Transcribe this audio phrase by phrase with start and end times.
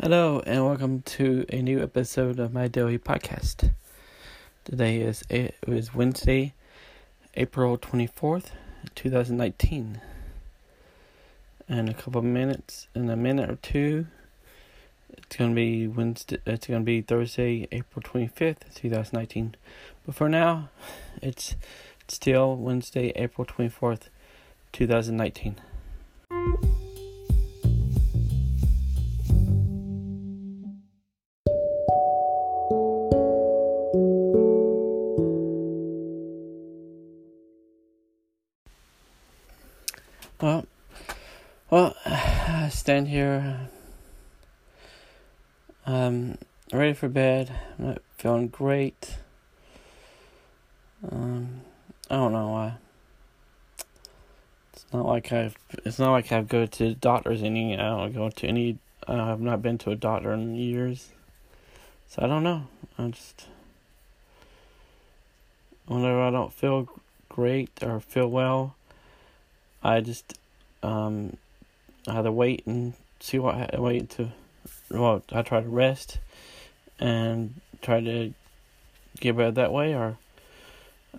[0.00, 3.72] Hello, and welcome to a new episode of my daily podcast.
[4.62, 6.54] Today is it was Wednesday,
[7.34, 8.52] April twenty fourth,
[8.94, 10.00] two thousand nineteen.
[11.68, 14.06] In a couple minutes, in a minute or two,
[15.16, 16.38] it's gonna be Wednesday.
[16.46, 19.56] It's gonna be Thursday, April twenty fifth, two thousand nineteen.
[20.06, 20.68] But for now,
[21.20, 21.56] it's
[22.06, 24.10] still Wednesday, April twenty fourth,
[24.70, 25.56] two thousand nineteen.
[42.88, 43.68] Stand here,
[45.84, 46.38] um,
[46.72, 47.52] ready for bed.
[47.78, 49.18] I'm not feeling great.
[51.12, 51.60] Um,
[52.10, 52.76] I don't know why.
[54.72, 55.54] It's not like I've.
[55.84, 57.76] It's not like I've go to doctors any.
[57.76, 58.78] I don't go to any.
[59.06, 61.10] I've not been to a doctor in years,
[62.08, 62.68] so I don't know.
[62.96, 63.48] I just.
[65.84, 66.88] Whenever I don't feel
[67.28, 68.76] great or feel well,
[69.82, 70.38] I just
[70.82, 71.36] um
[72.06, 74.32] either wait and see what I wait to
[74.90, 76.18] well I try to rest
[76.98, 78.32] and try to
[79.20, 80.18] get better that way or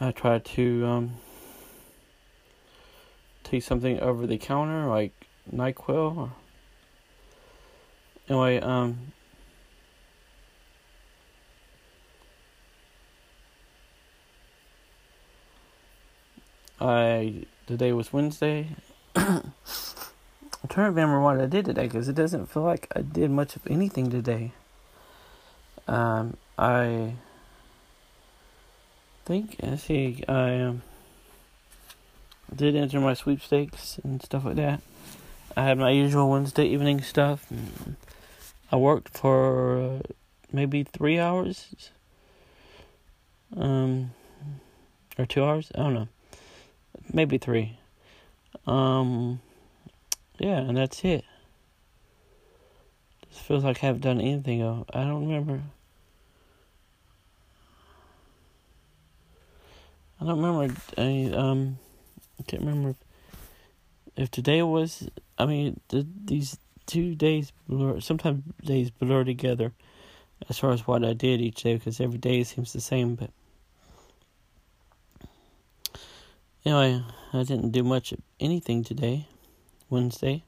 [0.00, 1.16] I try to um
[3.44, 5.12] take something over the counter like
[5.52, 6.32] NyQuil or
[8.28, 9.12] anyway um
[16.78, 18.68] I today was Wednesday.
[20.66, 23.30] I'm trying to remember what I did today because it doesn't feel like I did
[23.30, 24.50] much of anything today.
[25.86, 27.12] Um, I
[29.24, 30.82] think see, I um,
[32.52, 34.82] did enter my sweepstakes and stuff like that.
[35.56, 37.46] I had my usual Wednesday evening stuff.
[38.72, 39.98] I worked for uh,
[40.52, 41.92] maybe three hours,
[43.56, 44.10] um,
[45.16, 45.70] or two hours.
[45.76, 46.08] I don't know
[47.12, 47.78] maybe three.
[48.66, 49.40] Um,
[50.38, 51.24] yeah, and that's it.
[53.28, 54.62] This feels like I haven't done anything.
[54.62, 55.62] I don't remember.
[60.20, 60.74] I don't remember.
[60.96, 61.78] I um,
[62.38, 62.96] I can't remember if,
[64.16, 65.08] if today was.
[65.38, 68.00] I mean, the, these two days blur.
[68.00, 69.72] Sometimes days blur together,
[70.48, 73.30] as far as what I did each day, because every day seems the same, but.
[76.64, 77.00] Anyway,
[77.32, 79.28] I didn't do much of anything today,
[79.90, 80.44] Wednesday.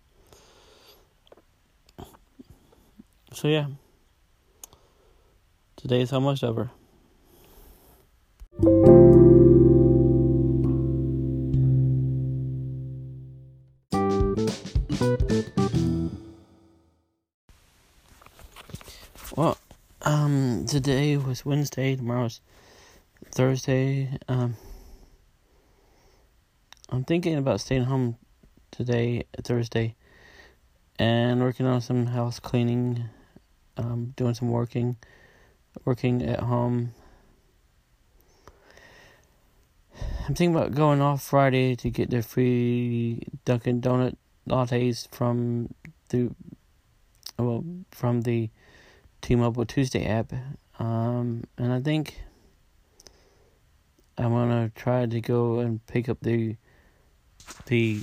[3.32, 3.66] So yeah,
[5.76, 6.71] today is almost over.
[19.37, 19.56] Well,
[20.03, 22.41] um, today was Wednesday, tomorrow's
[23.31, 24.56] Thursday, um,
[26.91, 28.16] I'm thinking about staying home
[28.70, 29.94] today, Thursday,
[30.98, 33.04] and working on some house cleaning,
[33.76, 34.96] um, doing some working,
[35.84, 36.92] working at home.
[40.28, 44.16] I'm thinking about going off Friday to get the free Dunkin' Donut
[44.48, 45.74] lattes from
[46.10, 46.30] the
[47.38, 48.50] well from the
[49.22, 50.32] T-Mobile Tuesday app,
[50.78, 52.20] um, and I think
[54.16, 56.56] I'm gonna try to go and pick up the
[57.66, 58.02] the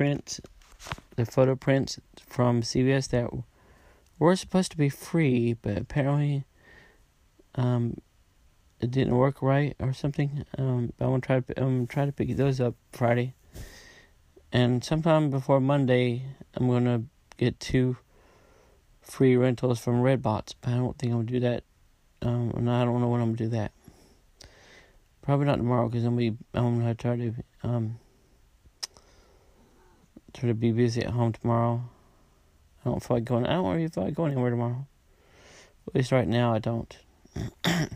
[0.00, 0.40] print,
[1.16, 3.28] the photo prints from CVS that
[4.18, 6.46] were supposed to be free, but apparently,
[7.56, 8.00] um,
[8.80, 10.46] it didn't work right or something.
[10.56, 13.34] Um, but I'm gonna try to I'm gonna try to pick those up Friday,
[14.50, 16.22] and sometime before Monday,
[16.54, 17.02] I'm gonna
[17.36, 17.98] get two
[19.02, 20.54] free rentals from Redbox.
[20.62, 21.64] But I don't think I'm gonna do that.
[22.22, 23.72] Um, and I don't know when I'm gonna do that.
[25.20, 27.98] Probably not tomorrow because I'm gonna be I'm gonna try to um
[30.32, 31.82] try to be busy at home tomorrow.
[32.84, 33.46] I don't feel like going.
[33.46, 34.86] I don't really feel like going anywhere tomorrow.
[35.88, 36.96] At least right now, I don't.
[37.64, 37.90] but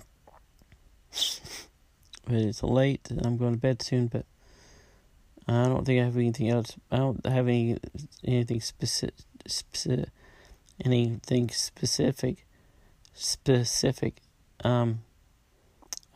[2.28, 4.08] it's late, and I'm going to bed soon.
[4.08, 4.26] But
[5.48, 6.76] I don't think I have anything else.
[6.90, 7.78] I don't have any
[8.24, 9.14] anything specific.
[9.46, 10.08] Specific
[10.84, 12.46] anything specific.
[13.12, 14.20] Specific.
[14.62, 15.00] Um.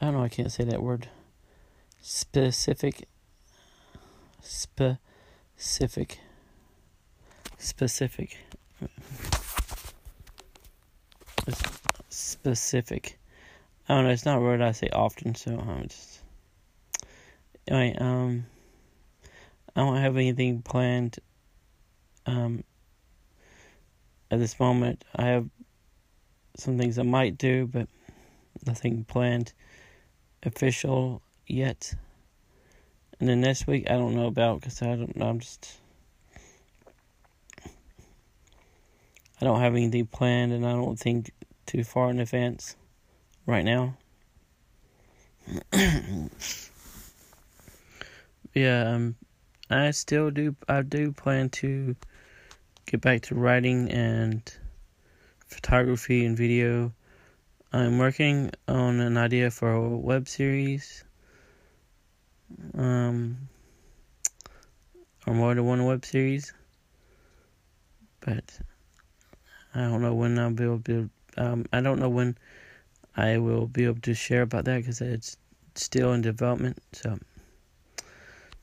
[0.01, 0.23] I don't know.
[0.23, 1.09] I can't say that word.
[2.01, 3.09] Specific.
[4.41, 4.99] Spe
[5.59, 6.19] specific.
[7.59, 8.39] Specific.
[12.09, 13.19] Specific.
[13.89, 16.21] I don't know it's not a word I say often so I'm just
[17.67, 18.47] anyway um
[19.75, 21.19] I don't have anything planned
[22.27, 22.65] um
[24.31, 25.49] at this moment, I have
[26.57, 27.89] some things I might do, but
[28.67, 29.53] nothing planned
[30.43, 31.95] official yet.
[33.21, 35.21] And then next week, I don't know about because I don't.
[35.21, 35.77] I'm just.
[39.41, 41.33] I don't have anything planned, and I don't think
[41.67, 42.77] too far in advance
[43.47, 43.97] right now.
[48.55, 49.17] yeah, um,
[49.71, 50.55] I still do.
[50.69, 51.97] I do plan to
[52.87, 54.43] get back to writing and
[55.47, 56.93] photography and video.
[57.73, 61.05] I'm working on an idea for a web series.
[62.79, 63.37] Um,
[65.27, 66.53] or more than one web series.
[68.21, 68.59] But
[69.75, 71.11] I don't know when I'll be able to.
[71.37, 72.39] Um, I don't know when
[73.17, 75.37] I will be able to share about that because it's
[75.75, 76.79] still in development.
[76.93, 77.19] So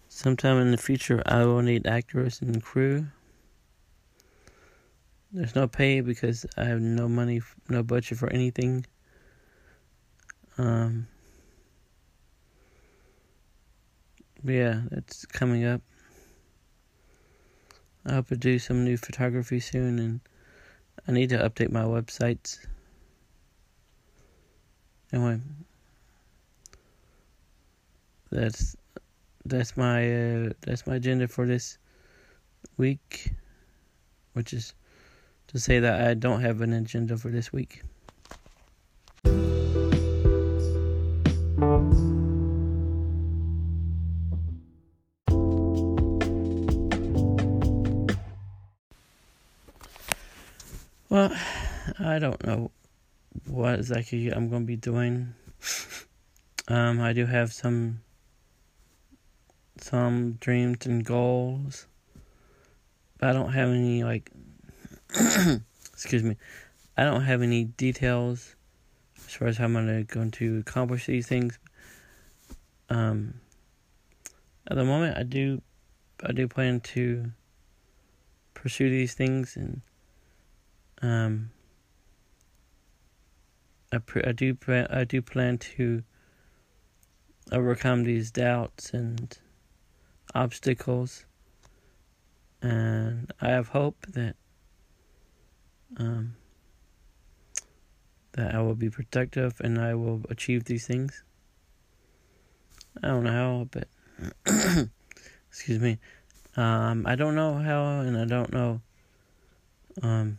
[0.10, 3.08] sometime in the future, I will need actors and crew.
[5.32, 8.86] There's no pay because I have no money, no budget for anything.
[10.58, 11.08] Um,
[14.54, 15.82] yeah, that's coming up.
[18.06, 20.20] I hope to do some new photography soon, and
[21.08, 22.60] I need to update my websites.
[25.12, 25.40] Anyway,
[28.32, 28.76] that's
[29.46, 31.78] that's my uh, that's my agenda for this
[32.78, 33.32] week,
[34.34, 34.74] which is
[35.48, 37.82] to say that I don't have an agenda for this week.
[51.16, 51.32] Well,
[51.98, 52.72] I don't know
[53.48, 55.34] what exactly I'm going to be doing.
[56.68, 58.02] Um, I do have some
[59.78, 61.88] some dreams and goals,
[63.18, 64.30] but I don't have any like
[65.94, 66.36] excuse me.
[66.98, 68.54] I don't have any details
[69.26, 71.58] as far as how I'm gonna accomplish these things.
[72.90, 73.36] Um,
[74.68, 75.62] at the moment, I do,
[76.26, 77.32] I do plan to
[78.54, 79.82] pursue these things, and
[81.02, 81.52] um,
[83.92, 86.04] I I do plan I do plan to
[87.52, 89.38] overcome these doubts and
[90.34, 91.26] obstacles,
[92.62, 94.36] and I have hope that
[95.98, 96.36] um,
[98.34, 101.24] that I will be productive and I will achieve these things.
[103.02, 103.88] I don't know how, but
[105.50, 106.00] excuse me.
[106.58, 108.82] Um, I don't know how, and I don't know.
[110.02, 110.38] Um,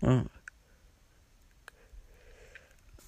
[0.00, 0.26] well,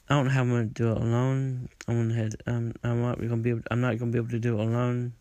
[0.09, 1.69] I don't know how I'm gonna do it alone.
[1.87, 2.35] I'm gonna head.
[2.47, 3.51] Um, I'm not gonna be.
[3.51, 5.13] Able, I'm not gonna be able to do it alone.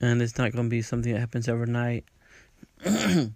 [0.00, 2.04] and it's not to be something that happens overnight.
[2.86, 3.32] um,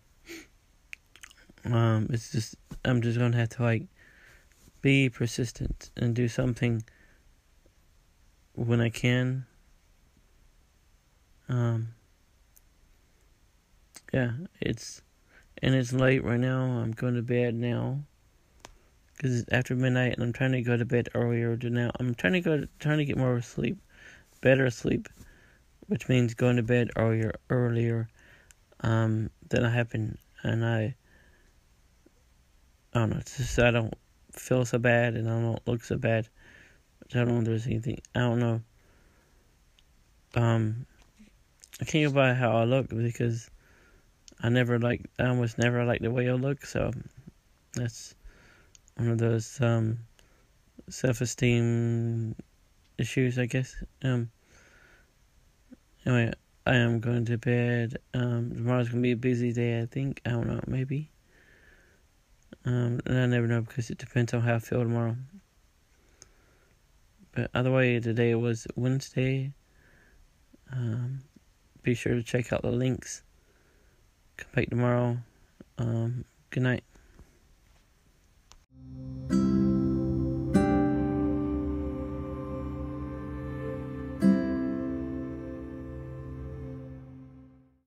[2.11, 3.85] it's just I'm just to have to like
[4.81, 6.85] be persistent and do something
[8.55, 9.47] when I can.
[11.49, 11.89] Um,
[14.13, 15.03] yeah, it's
[15.63, 16.63] and it's late right now.
[16.63, 18.01] I'm going to bed now
[19.17, 21.57] because it's after midnight, and I'm trying to go to bed earlier.
[21.57, 23.79] To now, I'm trying to go trying to get more sleep,
[24.41, 25.09] better sleep
[25.93, 28.09] which means going to bed earlier earlier
[28.81, 30.95] um, than I have been, and I
[32.95, 33.19] I don't know.
[33.19, 33.93] It's just I don't
[34.33, 36.29] feel so bad, and I don't look so bad.
[37.15, 38.01] I don't know if there's anything.
[38.15, 38.63] I don't know.
[40.35, 40.87] Um,
[41.81, 43.51] I can't go by how I look because
[44.43, 45.09] I never like.
[45.19, 46.67] I almost never like the way I look.
[46.67, 46.91] So
[47.75, 48.15] that's
[48.97, 49.99] one of those um,
[50.89, 52.35] self-esteem
[52.99, 53.77] issues, I guess.
[54.03, 54.31] Um,
[56.05, 56.33] Anyway,
[56.67, 57.97] I am going to bed.
[58.13, 59.81] Um, tomorrow's gonna be a busy day.
[59.81, 60.21] I think.
[60.27, 60.61] I don't know.
[60.67, 61.11] Maybe.
[62.65, 65.17] Um, and I never know because it depends on how I feel tomorrow.
[67.33, 69.53] But either way, today was Wednesday.
[70.73, 71.21] Um,
[71.83, 73.23] be sure to check out the links.
[74.37, 75.19] Come back tomorrow.
[75.79, 76.85] Um, good night.